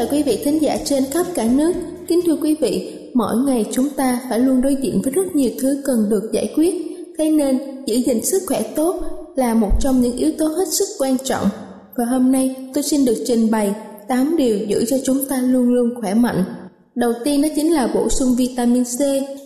[0.00, 1.72] chào quý vị thính giả trên khắp cả nước.
[2.08, 5.50] Kính thưa quý vị, mỗi ngày chúng ta phải luôn đối diện với rất nhiều
[5.60, 6.74] thứ cần được giải quyết.
[7.18, 8.96] Thế nên, giữ gìn sức khỏe tốt
[9.36, 11.46] là một trong những yếu tố hết sức quan trọng.
[11.96, 13.74] Và hôm nay tôi xin được trình bày
[14.08, 16.44] 8 điều giữ cho chúng ta luôn luôn khỏe mạnh.
[16.94, 18.98] Đầu tiên đó chính là bổ sung vitamin C.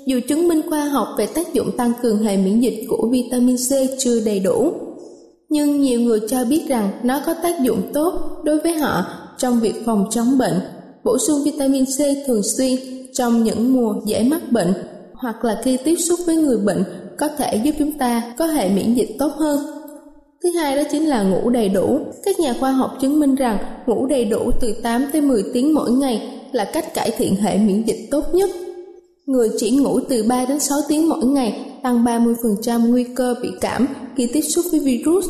[0.07, 3.57] Dù chứng minh khoa học về tác dụng tăng cường hệ miễn dịch của vitamin
[3.57, 4.73] C chưa đầy đủ,
[5.49, 8.13] nhưng nhiều người cho biết rằng nó có tác dụng tốt
[8.45, 9.05] đối với họ
[9.39, 10.61] trong việc phòng chống bệnh.
[11.05, 12.79] Bổ sung vitamin C thường xuyên
[13.13, 14.73] trong những mùa dễ mắc bệnh
[15.13, 16.85] hoặc là khi tiếp xúc với người bệnh
[17.19, 19.59] có thể giúp chúng ta có hệ miễn dịch tốt hơn.
[20.43, 21.99] Thứ hai đó chính là ngủ đầy đủ.
[22.25, 25.75] Các nhà khoa học chứng minh rằng ngủ đầy đủ từ 8 tới 10 tiếng
[25.75, 28.51] mỗi ngày là cách cải thiện hệ miễn dịch tốt nhất.
[29.27, 33.49] Người chỉ ngủ từ 3 đến 6 tiếng mỗi ngày tăng 30% nguy cơ bị
[33.61, 35.27] cảm khi tiếp xúc với virus,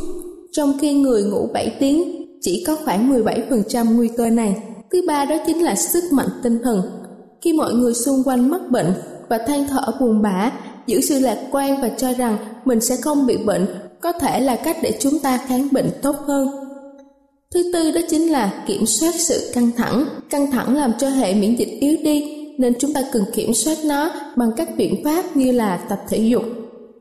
[0.53, 4.57] trong khi người ngủ 7 tiếng chỉ có khoảng 17% nguy cơ này.
[4.93, 6.83] Thứ ba đó chính là sức mạnh tinh thần.
[7.41, 8.93] Khi mọi người xung quanh mắc bệnh
[9.29, 10.53] và than thở buồn bã,
[10.87, 13.67] giữ sự lạc quan và cho rằng mình sẽ không bị bệnh
[14.01, 16.49] có thể là cách để chúng ta kháng bệnh tốt hơn.
[17.55, 20.05] Thứ tư đó chính là kiểm soát sự căng thẳng.
[20.31, 23.79] Căng thẳng làm cho hệ miễn dịch yếu đi nên chúng ta cần kiểm soát
[23.85, 26.43] nó bằng các biện pháp như là tập thể dục,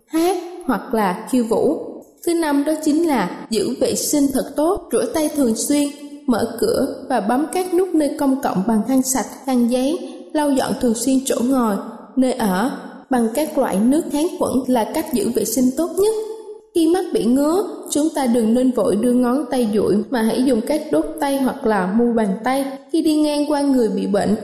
[0.08, 1.93] hát hoặc là khiêu vũ
[2.26, 5.90] Thứ năm đó chính là giữ vệ sinh thật tốt, rửa tay thường xuyên,
[6.28, 9.98] mở cửa và bấm các nút nơi công cộng bằng khăn sạch, khăn giấy,
[10.34, 11.76] lau dọn thường xuyên chỗ ngồi,
[12.16, 12.72] nơi ở
[13.10, 16.14] bằng các loại nước kháng khuẩn là cách giữ vệ sinh tốt nhất.
[16.76, 20.44] Khi mắt bị ngứa, chúng ta đừng nên vội đưa ngón tay duỗi mà hãy
[20.44, 22.66] dùng các đốt tay hoặc là mu bàn tay.
[22.92, 24.36] Khi đi ngang qua người bị bệnh,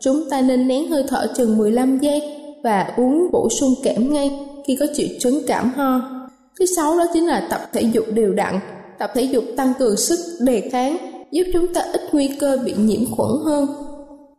[0.00, 2.22] chúng ta nên nén hơi thở chừng 15 giây
[2.62, 6.17] và uống bổ sung kẽm ngay khi có triệu chứng cảm ho
[6.58, 8.60] Thứ sáu đó chính là tập thể dục đều đặn.
[8.98, 10.96] Tập thể dục tăng cường sức đề kháng,
[11.30, 13.66] giúp chúng ta ít nguy cơ bị nhiễm khuẩn hơn.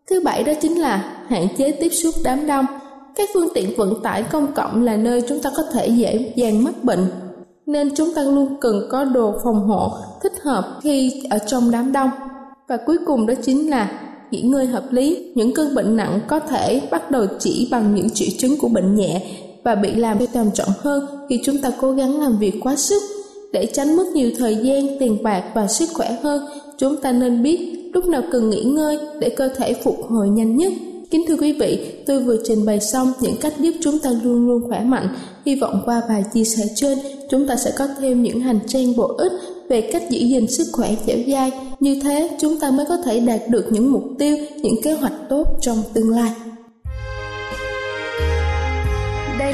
[0.10, 2.66] Thứ bảy đó chính là hạn chế tiếp xúc đám đông.
[3.16, 6.64] Các phương tiện vận tải công cộng là nơi chúng ta có thể dễ dàng
[6.64, 7.06] mắc bệnh,
[7.66, 9.92] nên chúng ta luôn cần có đồ phòng hộ
[10.24, 12.10] thích hợp khi ở trong đám đông.
[12.68, 13.92] Và cuối cùng đó chính là
[14.32, 15.32] nghỉ ngơi hợp lý.
[15.36, 18.96] Những cơn bệnh nặng có thể bắt đầu chỉ bằng những triệu chứng của bệnh
[18.96, 19.22] nhẹ
[19.64, 22.76] và bị làm cho trầm trọng hơn khi chúng ta cố gắng làm việc quá
[22.76, 23.02] sức.
[23.54, 26.46] Để tránh mất nhiều thời gian, tiền bạc và sức khỏe hơn,
[26.78, 30.58] chúng ta nên biết lúc nào cần nghỉ ngơi để cơ thể phục hồi nhanh
[30.58, 30.74] nhất.
[31.12, 34.48] Kính thưa quý vị, tôi vừa trình bày xong những cách giúp chúng ta luôn
[34.48, 35.08] luôn khỏe mạnh.
[35.46, 36.98] Hy vọng qua bài chia sẻ trên,
[37.30, 39.32] chúng ta sẽ có thêm những hành trang bổ ích
[39.70, 41.52] về cách giữ gìn sức khỏe dẻo dai.
[41.80, 45.14] Như thế, chúng ta mới có thể đạt được những mục tiêu, những kế hoạch
[45.30, 46.32] tốt trong tương lai.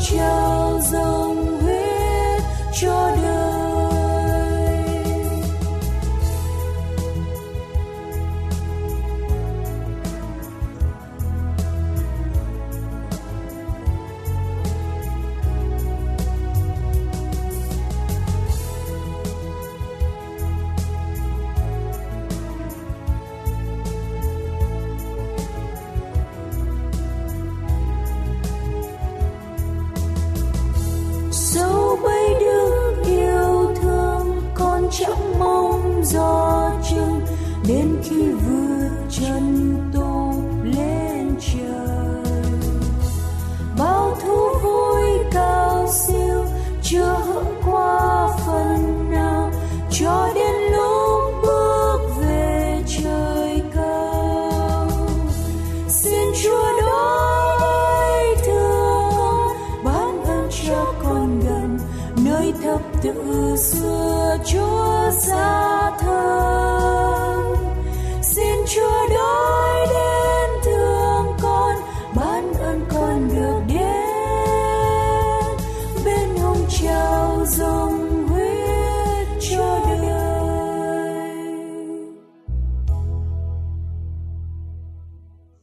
[0.00, 0.39] Bên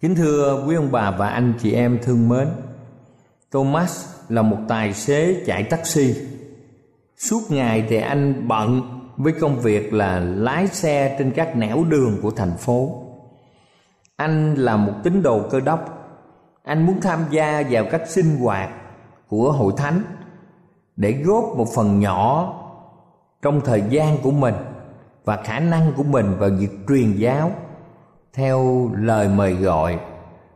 [0.07, 2.47] Kính thưa quý ông bà và anh chị em thương mến,
[3.51, 6.15] Thomas là một tài xế chạy taxi.
[7.17, 8.81] Suốt ngày thì anh bận
[9.17, 13.03] với công việc là lái xe trên các nẻo đường của thành phố.
[14.15, 16.09] Anh là một tín đồ cơ đốc.
[16.63, 18.69] Anh muốn tham gia vào các sinh hoạt
[19.27, 20.01] của hội thánh
[20.95, 22.53] để góp một phần nhỏ
[23.41, 24.55] trong thời gian của mình
[25.25, 27.51] và khả năng của mình vào việc truyền giáo
[28.37, 29.99] theo lời mời gọi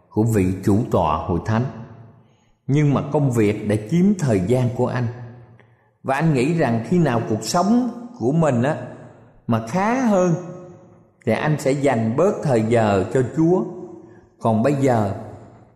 [0.10, 1.66] của vị chủ tọa hội thánh.
[2.68, 5.08] Nhưng mà công việc đã chiếm thời gian của anh.
[6.04, 8.76] Và anh nghĩ rằng khi nào cuộc sống của mình á,
[9.48, 10.34] mà khá hơn,
[11.26, 13.64] thì anh sẽ dành bớt thời giờ cho chúa.
[14.40, 15.14] Còn bây giờ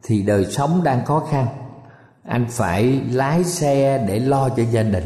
[0.04, 1.48] thì đời sống đang khó khăn.
[2.24, 5.06] Anh phải lái xe để lo cho gia đình.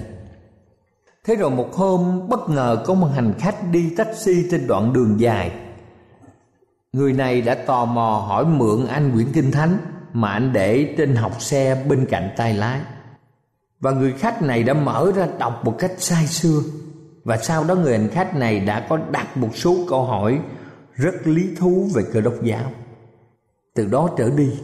[1.26, 5.20] Thế rồi một hôm bất ngờ có một hành khách đi taxi trên đoạn đường
[5.20, 5.52] dài.
[6.94, 9.78] Người này đã tò mò hỏi mượn anh quyển kinh thánh
[10.14, 12.82] mà anh để trên học xe bên cạnh tay lái.
[13.80, 16.62] Và người khách này đã mở ra đọc một cách sai xưa.
[17.24, 20.40] Và sau đó người hành khách này đã có đặt một số câu hỏi
[20.94, 22.72] rất lý thú về cơ đốc giáo.
[23.76, 24.60] Từ đó trở đi,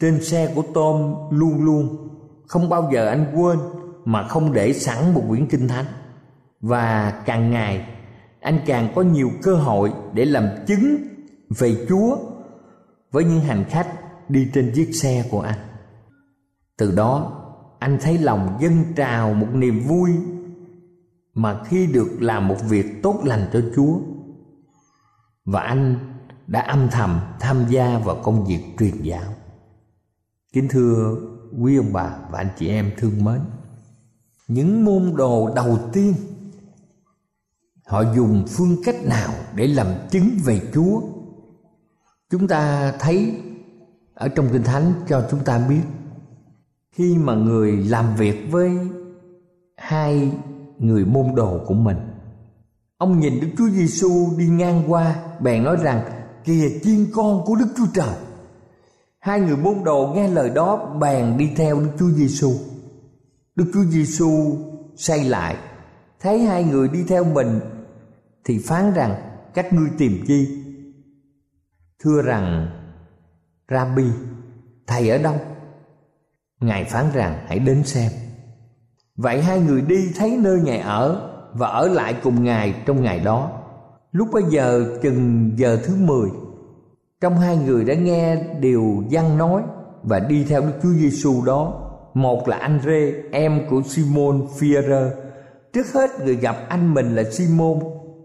[0.00, 2.08] trên xe của Tom luôn luôn
[2.46, 3.58] không bao giờ anh quên
[4.04, 5.86] mà không để sẵn một quyển kinh thánh.
[6.60, 7.86] và càng ngày
[8.40, 10.96] anh càng có nhiều cơ hội để làm chứng
[11.58, 12.16] về Chúa
[13.10, 13.88] với những hành khách
[14.30, 15.58] đi trên chiếc xe của anh.
[16.76, 17.32] Từ đó,
[17.78, 20.10] anh thấy lòng dâng trào một niềm vui
[21.34, 23.98] mà khi được làm một việc tốt lành cho Chúa
[25.44, 25.96] và anh
[26.46, 29.34] đã âm thầm tham gia vào công việc truyền giáo.
[30.52, 31.16] Kính thưa
[31.60, 33.40] quý ông bà và anh chị em thương mến,
[34.48, 36.14] những môn đồ đầu tiên
[37.88, 41.00] họ dùng phương cách nào để làm chứng về Chúa?
[42.30, 43.34] Chúng ta thấy
[44.14, 45.82] ở trong Kinh Thánh cho chúng ta biết,
[46.92, 48.70] khi mà người làm việc với
[49.76, 50.32] hai
[50.78, 51.98] người môn đồ của mình,
[52.98, 56.02] ông nhìn Đức Chúa Giêsu đi ngang qua, bèn nói rằng,
[56.44, 58.14] kìa chiên con của Đức Chúa Trời
[59.20, 62.52] hai người môn đồ nghe lời đó, bèn đi theo Đức Chúa Giêsu
[63.56, 64.56] Đức Chúa Giêsu
[64.96, 65.56] say lại,
[66.20, 67.60] thấy hai người đi theo mình
[68.44, 69.14] thì phán rằng
[69.54, 70.64] các ngươi tìm chi?
[72.04, 72.68] Thưa rằng,
[73.70, 74.04] Rabbi,
[74.86, 75.34] thầy ở đâu?
[76.60, 78.12] Ngài phán rằng, hãy đến xem.
[79.16, 83.20] Vậy hai người đi thấy nơi ngài ở và ở lại cùng ngài trong ngày
[83.20, 83.52] đó.
[84.12, 86.28] Lúc bấy giờ, chừng giờ thứ mười,
[87.20, 89.62] trong hai người đã nghe điều văn nói
[90.02, 91.84] và đi theo Đức Chúa Giêsu đó.
[92.14, 95.10] Một là anh Rê, em của Simon Phaero
[95.72, 97.78] trước hết người gặp anh mình là Simon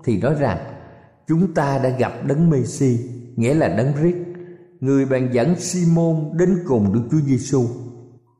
[0.03, 0.57] thì nói rằng,
[1.27, 3.00] chúng ta đã gặp đấng Messi
[3.36, 4.17] nghĩa là đấng Christ,
[4.79, 7.67] người bèn dẫn Simon đến cùng Đức Chúa Giêsu.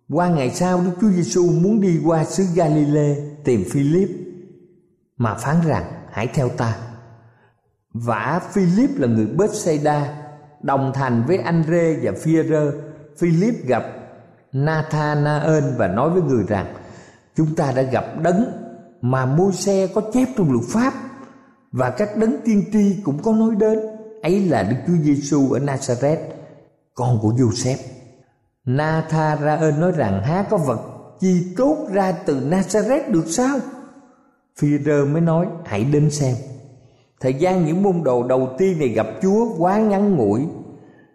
[0.10, 4.10] Qua ngày sau, Đức Chúa Giêsu muốn đi qua xứ Galilee tìm Philip,
[5.18, 6.76] mà phán rằng, hãy theo ta.
[7.94, 10.24] Vả Philip là người Bethsaida,
[10.62, 12.72] đồng thành với Andre và Phi-rơ.
[13.18, 13.84] Philip gặp
[14.52, 16.74] Nathanael và nói với người rằng,
[17.36, 18.46] chúng ta đã gặp đấng
[19.02, 20.94] mà môi xe có chép trong luật pháp
[21.74, 23.80] và các đấng tiên tri cũng có nói đến
[24.22, 26.18] ấy là Đức Chúa Giêsu ở Nazareth,
[26.96, 27.78] con của Joseph.
[28.66, 30.80] Nathanael nói rằng há có vật
[31.20, 33.60] chi tốt ra từ Nazareth được sao?
[34.60, 36.36] Phi-rơ mới nói hãy đến xem.
[37.20, 40.48] Thời gian những môn đồ đầu tiên này gặp Chúa quá ngắn ngủi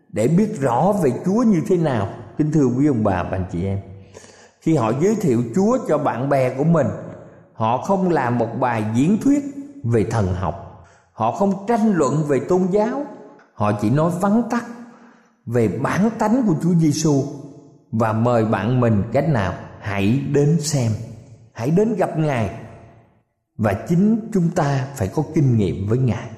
[0.09, 2.09] để biết rõ về Chúa như thế nào.
[2.39, 3.79] Kính thưa quý ông bà và anh chị em.
[4.61, 6.87] Khi họ giới thiệu Chúa cho bạn bè của mình,
[7.53, 10.85] họ không làm một bài diễn thuyết về thần học.
[11.13, 13.07] Họ không tranh luận về tôn giáo.
[13.55, 14.65] Họ chỉ nói vắn tắt
[15.47, 17.25] về bản tánh của Chúa Giêsu
[17.93, 20.93] và mời bạn mình cách nào hãy đến xem,
[21.53, 22.51] hãy đến gặp ngài.
[23.57, 26.31] Và chính chúng ta phải có kinh nghiệm với ngài.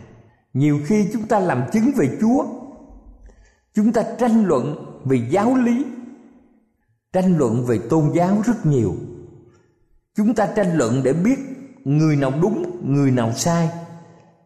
[0.53, 2.45] Nhiều khi chúng ta làm chứng về chúa,
[3.75, 5.85] chúng ta tranh luận về giáo lý,
[7.13, 8.95] tranh luận về tôn giáo rất nhiều.
[10.17, 11.39] Chúng ta tranh luận để biết
[11.85, 13.71] người nào đúng, người nào sai.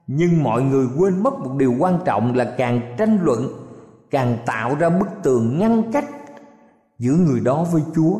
[0.06, 3.48] Nhưng mọi người quên mất một điều quan trọng là càng tranh luận,
[4.10, 6.04] càng tạo ra bức tường ngăn cách
[6.98, 8.18] giữa người đó với chúa.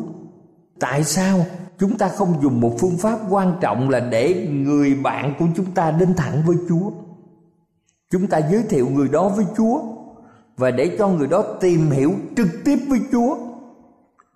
[0.79, 1.45] Tại sao
[1.79, 5.71] chúng ta không dùng một phương pháp quan trọng là để người bạn của chúng
[5.71, 6.91] ta đến thẳng với chúa?
[8.11, 9.81] Chúng ta giới thiệu người đó với chúa
[10.57, 13.37] và để cho người đó tìm hiểu trực tiếp với chúa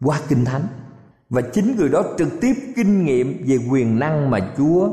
[0.01, 0.62] qua kinh thánh
[1.29, 4.89] và chính người đó trực tiếp kinh nghiệm về quyền năng mà chúa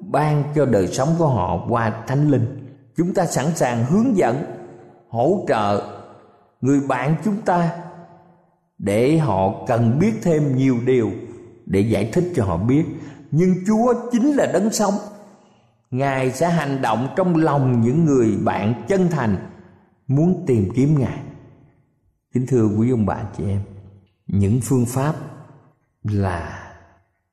[0.00, 2.66] ban cho đời sống của họ qua thánh linh.
[2.96, 4.44] Chúng ta sẵn sàng hướng dẫn,
[5.08, 5.82] hỗ trợ
[6.60, 7.70] người bạn chúng ta
[8.78, 11.10] để họ cần biết thêm nhiều điều
[11.66, 12.84] để giải thích cho họ biết.
[13.30, 14.94] Nhưng chúa chính là đấng sống.
[15.90, 19.36] Ngài sẽ hành động trong lòng những người bạn chân thành
[20.06, 21.18] muốn tìm kiếm ngài.
[22.34, 23.60] Kính thưa quý ông bà chị em,
[24.26, 25.14] những phương pháp
[26.10, 26.72] là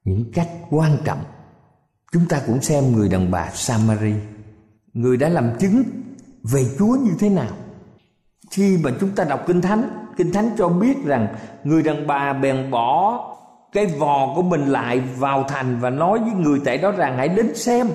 [0.03, 1.23] những cách quan trọng.
[2.11, 4.13] Chúng ta cũng xem người đàn bà Samari.
[4.93, 5.83] Người đã làm chứng
[6.43, 7.51] về Chúa như thế nào.
[8.51, 12.33] Khi mà chúng ta đọc Kinh Thánh Kinh Thánh cho biết rằng Người đàn bà
[12.33, 13.19] bèn bỏ
[13.71, 17.27] cái vò của mình lại vào thành Và nói với người tại đó rằng, hãy
[17.27, 17.87] đến xem,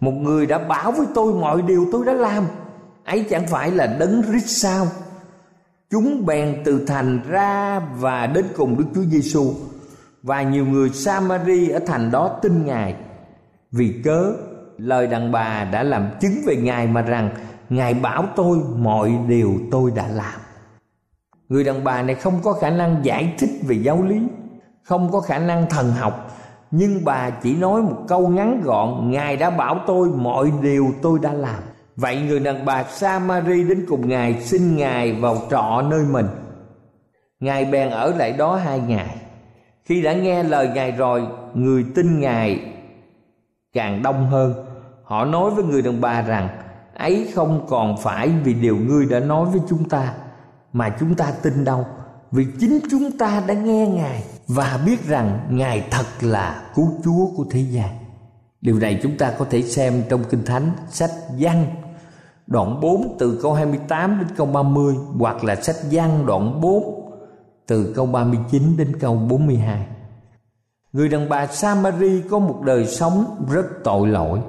[0.00, 2.44] Một người đã bảo với tôi mọi điều tôi đã làm.
[3.04, 4.86] Ấy chẳng phải là đấng rít sao?
[5.90, 9.54] Chúng bèn từ thành ra và đến cùng Đức Chúa Giêsu
[10.22, 12.94] và nhiều người Samari ở thành đó tin Ngài.
[13.72, 14.32] Vì cớ,
[14.78, 17.30] lời đàn bà đã làm chứng về ngài mà rằng,
[17.68, 20.40] ngài bảo tôi mọi điều tôi đã làm.
[21.48, 24.20] Người đàn bà này không có khả năng giải thích về giáo lý,
[24.84, 26.36] không có khả năng thần học.
[26.70, 31.18] Nhưng bà chỉ nói một câu ngắn gọn, ngài đã bảo tôi mọi điều tôi
[31.22, 31.62] đã làm.
[31.96, 36.26] Vậy người đàn bà samari đến cùng ngài xin ngài vào trọ nơi mình.
[37.40, 39.17] Ngài bèn ở lại đó hai ngày
[39.88, 42.60] khi đã nghe lời ngài rồi, người tin ngài
[43.72, 44.54] càng đông hơn.
[45.04, 46.48] Họ nói với người đàn bà rằng,
[46.94, 50.14] ấy không còn phải vì điều ngươi đã nói với chúng ta,
[50.72, 51.86] mà chúng ta tin đâu,
[52.30, 57.26] vì chính chúng ta đã nghe ngài và biết rằng ngài thật là cứu chúa
[57.36, 57.90] của thế gian.
[58.60, 61.66] Điều này chúng ta có thể xem trong kinh thánh, sách văn
[62.46, 67.07] đoạn 4 từ câu 28 đến câu 30 hoặc là sách văn đoạn 4
[67.68, 69.86] từ câu 39 đến câu 42.
[70.92, 74.40] Người đàn bà Samari có một đời sống rất tội lỗi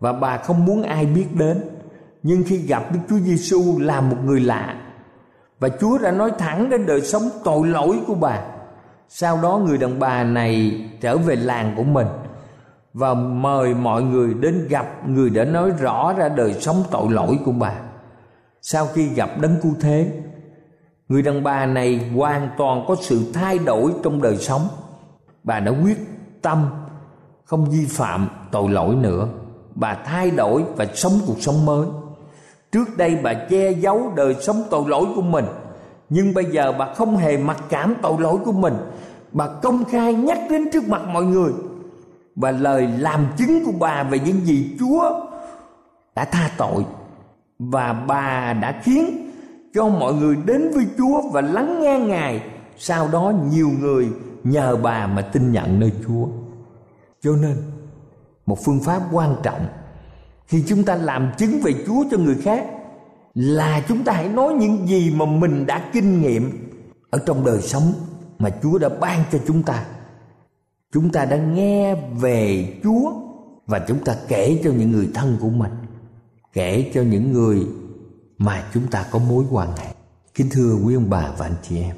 [0.00, 1.60] và bà không muốn ai biết đến.
[2.22, 4.74] Nhưng khi gặp Đức Chúa Giêsu là một người lạ
[5.60, 8.42] và Chúa đã nói thẳng đến đời sống tội lỗi của bà.
[9.08, 12.06] Sau đó người đàn bà này trở về làng của mình
[12.94, 17.38] và mời mọi người đến gặp người đã nói rõ ra đời sống tội lỗi
[17.44, 17.72] của bà.
[18.62, 20.10] Sau khi gặp đấng cứu thế,
[21.08, 24.68] người đàn bà này hoàn toàn có sự thay đổi trong đời sống.
[25.44, 25.98] Bà đã quyết
[26.42, 26.66] tâm
[27.44, 29.28] không vi phạm tội lỗi nữa.
[29.74, 31.86] Bà thay đổi và sống cuộc sống mới.
[32.72, 35.44] Trước đây bà che giấu đời sống tội lỗi của mình,
[36.08, 38.74] nhưng bây giờ bà không hề mặc cảm tội lỗi của mình.
[39.32, 41.52] Bà công khai nhắc đến trước mặt mọi người
[42.36, 45.26] và lời làm chứng của bà về những gì Chúa
[46.14, 46.84] đã tha tội
[47.58, 49.25] và bà đã khiến
[49.76, 52.42] cho mọi người đến với Chúa và lắng nghe Ngài.
[52.78, 54.08] Sau đó nhiều người
[54.44, 56.26] nhờ bà mà tin nhận nơi Chúa.
[57.22, 57.56] Cho nên
[58.46, 59.66] một phương pháp quan trọng
[60.46, 62.66] khi chúng ta làm chứng về Chúa cho người khác
[63.34, 66.50] là chúng ta hãy nói những gì mà mình đã kinh nghiệm
[67.10, 67.92] ở trong đời sống
[68.38, 69.84] mà Chúa đã ban cho chúng ta
[70.92, 73.12] chúng ta đã nghe về Chúa
[73.66, 75.72] và chúng ta kể cho những người thân của mình,
[76.52, 77.66] kể cho những người
[78.38, 79.94] mà chúng ta có mối quan hệ.
[80.34, 81.96] Kính thưa quý ông bà và anh chị em,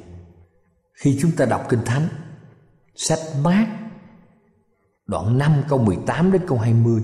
[0.93, 2.07] khi chúng ta đọc Kinh Thánh,
[2.95, 3.67] sách Mát
[5.07, 7.03] đoạn 5 câu 18 đến câu 20.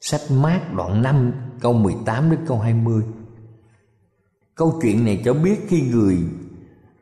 [0.00, 3.02] Sách Mát đoạn 5 câu 18 đến câu 20.
[4.54, 6.18] Câu chuyện này cho biết khi người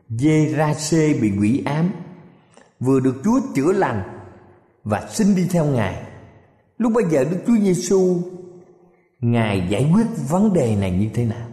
[0.08, 1.90] dê ra xê bị quỷ ám
[2.80, 4.02] vừa được Chúa chữa lành
[4.84, 6.02] và xin đi theo Ngài.
[6.78, 8.22] Lúc bây giờ Đức Chúa Giêsu
[9.30, 11.48] Ngài giải quyết vấn đề này như thế nào?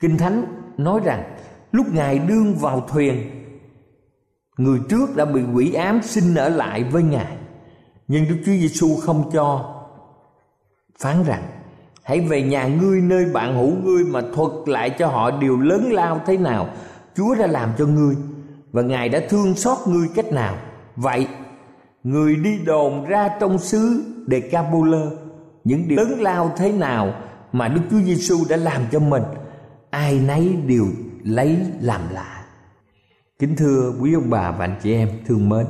[0.00, 0.44] Kinh Thánh
[0.76, 1.36] nói rằng
[1.72, 3.30] lúc Ngài đương vào thuyền
[4.58, 7.36] Người trước đã bị quỷ ám xin ở lại với Ngài
[8.08, 9.74] Nhưng Đức Chúa Giêsu không cho
[10.98, 11.42] Phán rằng
[12.02, 15.92] Hãy về nhà ngươi nơi bạn hữu ngươi Mà thuật lại cho họ điều lớn
[15.92, 16.68] lao thế nào
[17.16, 18.14] Chúa đã làm cho ngươi
[18.72, 20.56] và Ngài đã thương xót ngươi cách nào.
[20.96, 21.28] Vậy,
[22.04, 25.25] người đi đồn ra trong xứ Decapolis
[25.66, 27.14] những điều lớn lao thế nào
[27.52, 29.22] mà Đức Chúa Giêsu đã làm cho mình,
[29.90, 30.86] ai nấy đều
[31.22, 32.44] lấy làm lạ.
[33.38, 35.66] Kính thưa quý ông bà và anh chị em thương mến,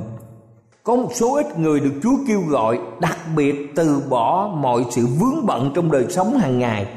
[0.83, 5.05] có một số ít người được Chúa kêu gọi đặc biệt từ bỏ mọi sự
[5.05, 6.87] vướng bận trong đời sống hàng ngày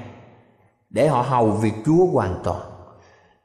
[0.90, 2.62] để họ hầu việc Chúa hoàn toàn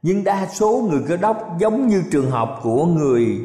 [0.02, 3.40] nhưng đa số người cơ đốc giống như trường hợp của người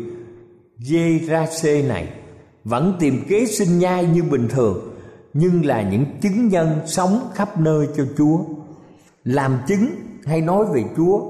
[0.78, 2.08] dê ra xê này
[2.64, 4.89] vẫn tìm kế sinh nhai như bình thường
[5.32, 8.38] nhưng là những chứng nhân sống khắp nơi cho Chúa.
[9.24, 9.86] Làm chứng
[10.24, 11.20] hay nói về Chúa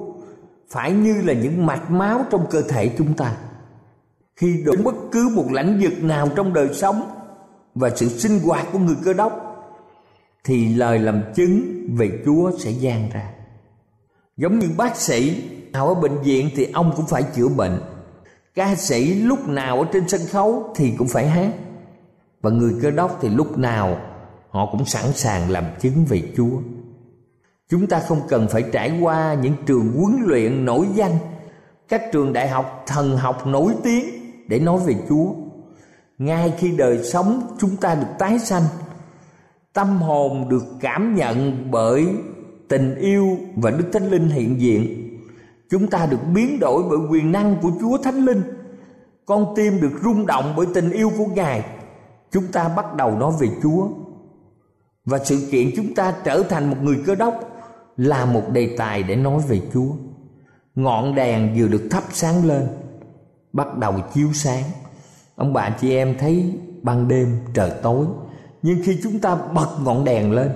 [0.70, 3.36] phải như là những mạch máu trong cơ thể chúng ta.
[4.36, 7.02] Khi đụng bất cứ một lãnh vực nào trong đời sống
[7.74, 9.46] và sự sinh hoạt của người cơ đốc,
[10.44, 13.30] thì lời làm chứng về Chúa sẽ gian ra.
[14.36, 17.80] Giống như bác sĩ nào ở bệnh viện thì ông cũng phải chữa bệnh.
[18.54, 21.52] Ca sĩ lúc nào ở trên sân khấu thì cũng phải hát.
[22.40, 23.98] Và người cơ đốc thì lúc nào
[24.50, 26.60] họ cũng sẵn sàng làm chứng về Chúa
[27.68, 31.12] Chúng ta không cần phải trải qua những trường huấn luyện nổi danh,
[31.88, 34.04] Các trường đại học thần học nổi tiếng
[34.48, 35.34] để nói về Chúa
[36.18, 38.62] Ngay khi đời sống chúng ta được tái sanh,
[39.72, 42.06] Tâm hồn được cảm nhận bởi
[42.68, 45.10] tình yêu và Đức Thánh Linh hiện diện.
[45.70, 48.42] Chúng ta được biến đổi bởi quyền năng của Chúa Thánh Linh.
[49.26, 51.64] Con tim được rung động bởi tình yêu của Ngài.
[52.32, 53.88] Chúng ta bắt đầu nói về Chúa.
[55.04, 57.40] Và sự kiện chúng ta trở thành một người cơ đốc
[57.96, 59.90] là một đề tài để nói về Chúa.
[60.74, 62.66] Ngọn đèn vừa được thắp sáng lên,
[63.52, 64.64] bắt đầu chiếu sáng.
[65.36, 68.06] Ông bà chị em thấy ban đêm trời tối,
[68.62, 70.50] nhưng khi chúng ta bật ngọn đèn lên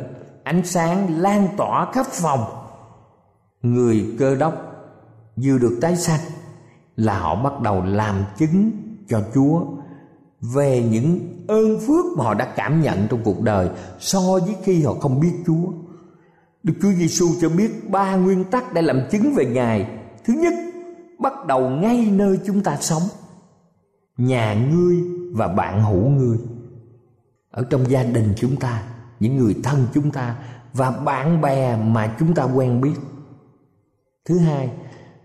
[0.44, 2.40] ánh sáng lan tỏa khắp phòng
[3.62, 4.54] người cơ đốc
[5.36, 6.20] vừa được tái sanh
[6.96, 8.70] là họ bắt đầu làm chứng
[9.08, 9.62] cho Chúa
[10.40, 14.82] về những ơn phước mà họ đã cảm nhận trong cuộc đời so với khi
[14.82, 15.72] họ không biết Chúa.
[16.62, 19.86] Đức Chúa Giêsu cho biết ba nguyên tắc để làm chứng về Ngài.
[20.24, 20.54] Thứ nhất,
[21.18, 23.02] bắt đầu ngay nơi chúng ta sống.
[24.16, 24.96] Nhà ngươi
[25.32, 26.38] và bạn hữu ngươi.
[27.50, 28.82] ở trong gia đình chúng ta
[29.20, 30.36] những người thân chúng ta
[30.72, 32.94] và bạn bè mà chúng ta quen biết
[34.24, 34.70] thứ hai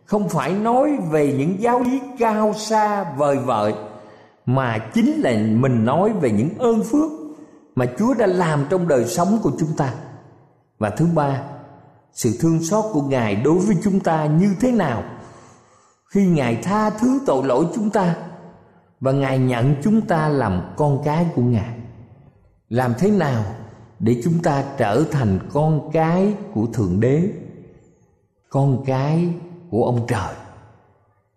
[0.06, 3.74] không phải nói về những giáo lý cao xa vời vợi
[4.50, 7.12] mà chính là mình nói về những ơn phước
[7.76, 9.94] mà Chúa đã làm trong đời sống của chúng ta.
[10.80, 11.42] Và thứ ba,
[12.14, 15.04] sự thương xót của Ngài đối với chúng ta như thế nào
[16.06, 18.16] khi Ngài tha thứ tội lỗi chúng ta
[19.00, 21.80] và Ngài nhận chúng ta làm con cái của Ngài.
[22.70, 23.44] Làm thế nào
[24.00, 27.30] để chúng ta trở thành con cái của Thượng Đế,
[28.50, 29.30] con cái
[29.70, 30.36] của ông trời,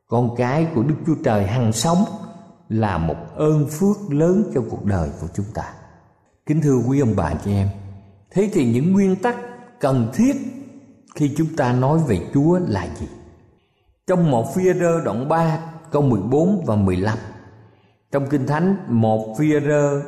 [0.08, 2.04] con cái của Đức Chúa Trời hằng sống
[2.72, 5.72] là một ơn phước lớn cho cuộc đời của chúng ta.
[6.46, 7.68] Kính thưa quý ông bà chị em,
[8.30, 9.36] thế thì những nguyên tắc
[9.80, 10.36] cần thiết
[11.14, 13.06] khi chúng ta nói về Chúa là gì?
[14.06, 15.58] Trong một phi rơ đoạn 3
[15.90, 17.18] câu 14 và 15
[18.12, 20.02] Trong Kinh Thánh một phi rơ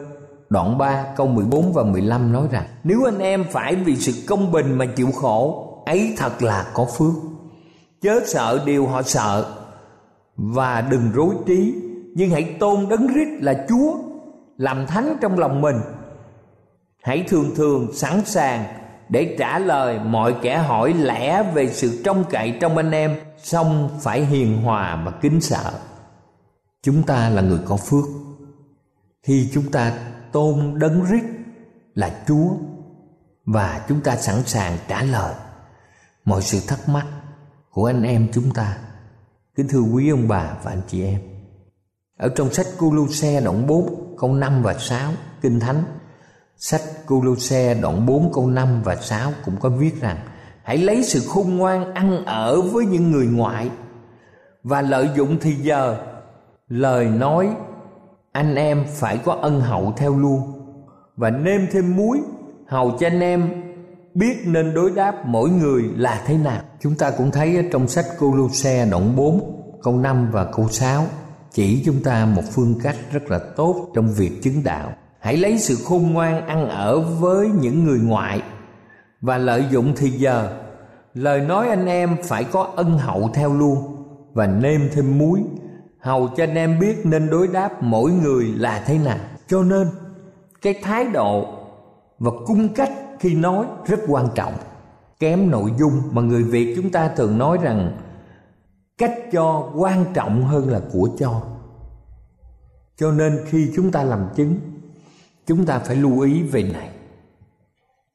[0.49, 4.53] đoạn 3 câu 14 và 15 nói rằng Nếu anh em phải vì sự công
[4.53, 7.15] bình mà chịu khổ ấy thật là có phước
[8.03, 9.55] Chớ sợ điều họ sợ
[10.37, 11.84] và đừng rối trí
[12.15, 13.99] nhưng hãy tôn đấng rít là Chúa,
[14.57, 15.77] làm thánh trong lòng mình.
[17.03, 18.65] Hãy thường thường, sẵn sàng
[19.09, 23.89] để trả lời mọi kẻ hỏi lẽ về sự trông cậy trong anh em song
[24.03, 25.73] phải hiền hòa và kính sợ.
[26.83, 28.05] Chúng ta là người có phước.
[29.23, 29.93] Khi chúng ta
[30.33, 31.25] tôn đấng rít
[31.95, 32.51] là chúa
[33.45, 35.35] và chúng ta sẵn sàng trả lời
[36.25, 37.07] mọi sự thắc mắc
[37.71, 38.79] của anh em chúng ta,
[39.55, 41.34] kính thưa quý ông bà và anh chị em
[42.17, 45.83] ở trong sách Cô-lô-xe đoạn 4 câu 5 và 6 Kinh Thánh.
[46.57, 50.17] Sách Cô-lô-xe đoạn 4 câu 5 và 6 cũng có viết rằng,
[50.63, 53.71] Hãy lấy sự khôn ngoan ăn ở với những người ngoại
[54.63, 55.97] Và lợi dụng thì giờ
[56.69, 57.51] Lời nói
[58.33, 60.41] anh em phải có ân hậu theo luôn.
[61.17, 62.21] Và nêm thêm muối,
[62.67, 63.63] Hầu cho anh em
[64.15, 66.63] biết nên đối đáp mỗi người là thế nào.
[66.81, 69.41] Chúng ta cũng thấy trong sách Cô-lô-xe đoạn 4
[69.83, 71.05] câu 5 và câu 6
[71.55, 74.93] chỉ chúng ta một phương cách rất là tốt trong việc chứng đạo.
[75.21, 78.43] Hãy lấy sự khôn ngoan ăn ở với những người ngoại
[79.21, 80.51] và lợi dụng thì giờ,
[81.15, 83.79] lời nói anh em phải có ân hậu theo luôn
[84.33, 85.41] và nêm thêm muối.
[86.01, 89.19] Hầu cho anh em biết nên đối đáp mỗi người là thế nào.
[89.49, 89.89] Cho nên,
[90.63, 91.47] cái thái độ
[92.19, 94.53] và cung cách khi nói rất quan trọng.
[95.21, 97.93] Kém nội dung mà người việt chúng ta thường nói rằng
[98.99, 101.43] cách cho quan trọng hơn là của cho.
[102.97, 104.61] Cho nên khi chúng ta làm chứng,
[105.47, 106.91] chúng ta phải lưu ý về này.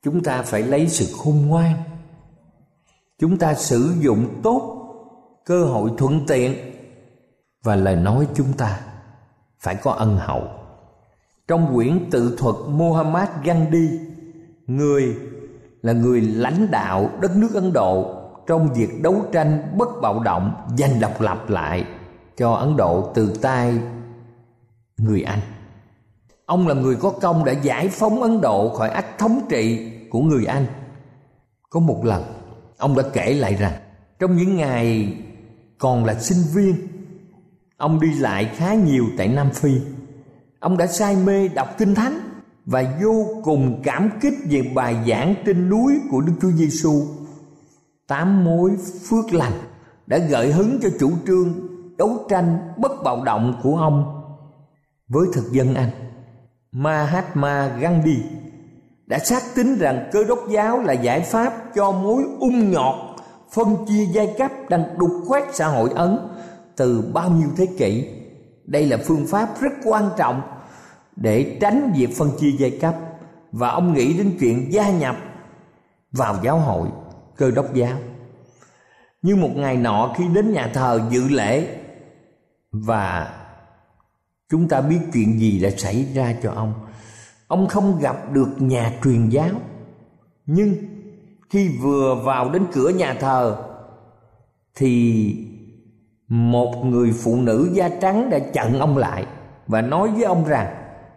[0.04, 1.74] Chúng ta phải lấy sự khôn ngoan.
[3.20, 4.76] Chúng ta sử dụng tốt
[5.46, 6.56] cơ hội thuận tiện
[7.64, 8.80] và lời nói chúng ta
[9.60, 10.44] phải có ân hậu.
[11.48, 14.00] Trong quyển tự thuật Muhammad Gandhi,
[14.68, 15.16] người
[15.82, 18.19] là người lãnh đạo đất nước Ấn Độ
[18.50, 21.86] trong việc đấu tranh bất bạo động giành độc lập lại
[22.38, 23.74] cho Ấn Độ từ tay
[24.98, 25.40] người Anh.
[26.46, 30.22] Ông là người có công đã giải phóng Ấn Độ khỏi ách thống trị của
[30.22, 30.66] người Anh.
[31.70, 32.24] Có một lần,
[32.78, 33.74] ông đã kể lại rằng
[34.20, 35.18] trong những ngày
[35.78, 36.76] còn là sinh viên,
[37.78, 39.72] ông đi lại khá nhiều tại Nam Phi.
[40.60, 42.20] Ông đã say mê đọc Kinh Thánh
[42.66, 47.04] và vô cùng cảm kích về bài giảng trên núi của Đức Chúa Giêsu
[48.10, 48.72] tám mối
[49.10, 49.54] phước lành
[50.08, 51.54] đã gợi hứng cho chủ trương
[51.98, 54.24] đấu tranh bất bạo động của ông
[55.08, 55.90] với thực dân Anh.
[56.72, 58.18] Mahatma Gandhi
[59.06, 62.96] đã xác tín rằng cơ đốc giáo là giải pháp cho mối ung nhọt
[63.52, 66.18] phân chia giai cấp đang đục khoét xã hội Ấn
[66.76, 68.08] từ bao nhiêu thế kỷ.
[68.66, 70.42] Đây là phương pháp rất quan trọng
[71.16, 72.96] để tránh việc phân chia giai cấp
[73.52, 75.16] và ông nghĩ đến chuyện gia nhập
[76.12, 76.88] vào giáo hội
[77.40, 77.98] cơ đốc giáo.
[79.22, 81.68] Như một ngày nọ khi đến nhà thờ dự lễ,
[82.72, 83.34] và
[84.50, 86.74] chúng ta biết chuyện gì đã xảy ra cho ông.
[87.48, 89.50] Ông không gặp được nhà truyền giáo,
[90.46, 90.76] nhưng
[91.50, 93.58] khi vừa vào đến cửa nhà thờ,
[94.76, 95.36] thì
[96.28, 99.26] một người phụ nữ da trắng đã chặn ông lại
[99.68, 100.76] và nói với ông rằng,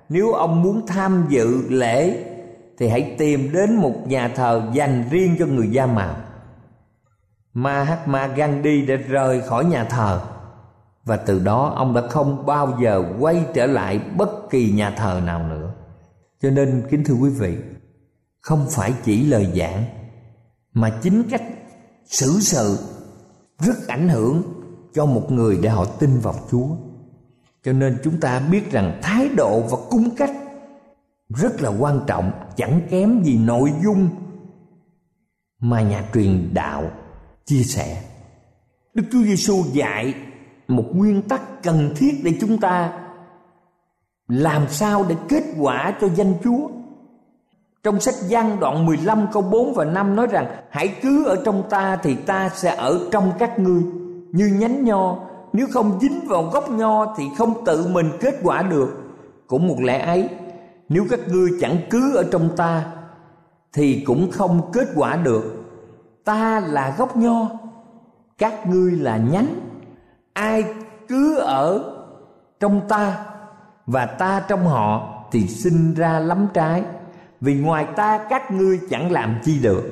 [0.08, 2.24] nếu ông muốn tham dự lễ
[2.83, 6.16] thì hãy tìm đến một nhà thờ dành riêng cho người da màu
[7.55, 10.21] Mahatma Gandhi đã rời khỏi nhà thờ
[11.05, 15.21] và từ đó ông đã không bao giờ quay trở lại bất kỳ nhà thờ
[15.25, 15.73] nào nữa.
[16.42, 17.57] Cho nên kính thưa quý vị,
[18.40, 19.85] không phải chỉ lời giảng
[20.73, 21.42] mà chính cách
[22.05, 22.79] xử sự
[23.59, 24.42] rất ảnh hưởng
[24.95, 26.68] cho một người để họ tin vào Chúa.
[27.64, 30.32] Cho nên chúng ta biết rằng thái độ và cung cách
[31.37, 34.09] rất là quan trọng, chẳng kém gì nội dung
[35.61, 36.90] mà nhà truyền đạo
[37.45, 38.03] chia sẻ.
[38.95, 40.14] Đức Chúa Giêsu dạy
[40.68, 42.92] một nguyên tắc cần thiết để chúng ta
[44.29, 46.68] làm sao để kết quả cho danh Chúa.
[47.83, 51.62] Trong sách Giăng đoạn 15 câu 4 và 5 nói rằng, Hãy cứ ở trong
[51.71, 53.83] ta thì ta sẽ ở trong các ngươi.
[54.33, 55.18] Như nhánh nho,
[55.53, 58.88] Nếu không dính vào gốc nho thì không tự mình kết quả được.
[59.47, 60.29] Cũng một lẽ ấy
[60.92, 62.87] nếu các ngươi chẳng cứ ở trong ta,
[63.72, 65.44] Thì cũng không kết quả được.
[66.24, 67.46] Ta là gốc nho,
[68.38, 69.61] Các ngươi là nhánh.
[70.33, 70.64] Ai
[71.09, 71.94] cứ ở
[72.61, 73.26] trong ta
[73.87, 76.83] và ta trong họ thì sinh ra lắm trái,
[77.40, 79.83] vì ngoài ta các ngươi chẳng làm chi được.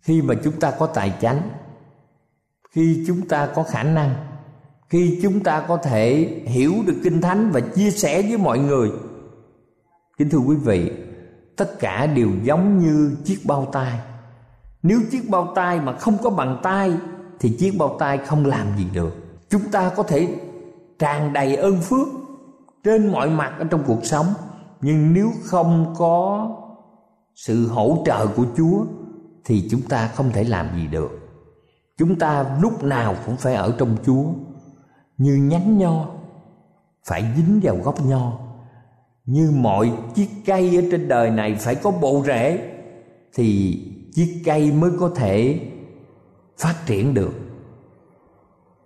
[0.00, 1.40] Khi mà chúng ta có tài chánh,
[2.70, 4.14] khi chúng ta có khả năng,
[4.88, 8.90] khi chúng ta có thể hiểu được kinh thánh và chia sẻ với mọi người
[10.16, 10.92] kính thưa quý vị,
[11.56, 14.00] tất cả đều giống như chiếc bao tay.
[14.82, 16.92] Nếu chiếc bao tay mà không có bàn tay,
[17.40, 19.16] thì chiếc bao tay không làm gì được.
[19.50, 20.28] Chúng ta có thể
[20.98, 22.08] tràn đầy ơn phước
[22.84, 24.26] trên mọi mặt ở trong cuộc sống.
[24.80, 26.48] Nhưng nếu không có
[27.34, 28.84] sự hỗ trợ của Chúa,
[29.44, 31.10] thì chúng ta không thể làm gì được.
[31.98, 34.24] Chúng ta lúc nào cũng phải ở trong Chúa.
[35.18, 36.06] Như nhánh nho,
[37.04, 38.45] phải dính vào gốc nho
[39.26, 42.58] như mọi chiếc cây ở trên đời này phải có bộ rễ,
[43.34, 43.80] thì
[44.14, 45.60] chiếc cây mới có thể
[46.58, 47.32] phát triển được.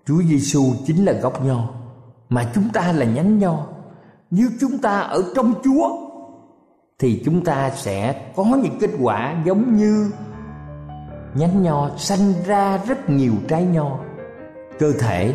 [0.07, 1.69] Chúa Giêsu chính là gốc nho,
[2.29, 3.67] mà chúng ta là nhánh nho
[4.31, 6.11] nếu chúng ta ở trong Chúa,
[6.99, 10.11] thì chúng ta sẽ có những kết quả giống như
[11.35, 13.99] nhánh nho sanh ra rất nhiều trái nho
[14.79, 15.35] cơ thể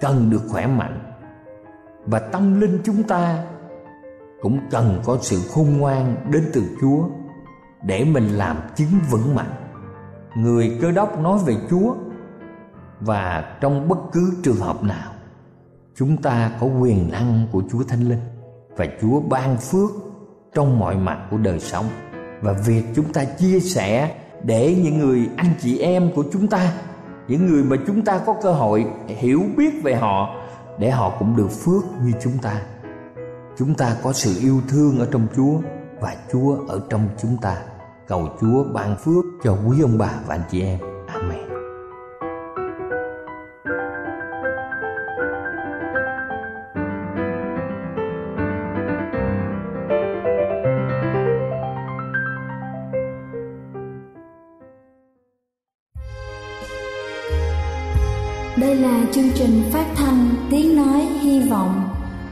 [0.00, 0.98] cần được khỏe mạnh
[2.06, 3.44] và tâm linh chúng ta
[4.40, 7.04] cũng cần có sự khôn ngoan đến từ Chúa
[7.82, 9.50] để mình làm chứng vững mạnh.
[10.34, 11.94] Người cơ đốc nói về Chúa
[13.00, 15.12] và trong bất cứ trường hợp nào,
[15.96, 18.20] chúng ta có quyền năng của Chúa Thánh Linh
[18.76, 19.90] và Chúa ban phước
[20.54, 21.84] trong mọi mặt của đời sống
[22.40, 26.72] và việc chúng ta chia sẻ để những người anh chị em của chúng ta,
[27.28, 30.34] những người mà chúng ta có cơ hội hiểu biết về họ,
[30.78, 32.62] để họ cũng được phước như chúng ta
[33.60, 35.60] chúng ta có sự yêu thương ở trong Chúa
[36.00, 37.56] và Chúa ở trong chúng ta.
[38.08, 40.78] Cầu Chúa ban phước cho quý ông bà và anh chị em.
[41.06, 41.38] Amen.
[58.56, 61.99] Đây là chương trình phát thanh Tiếng Nói Hy Vọng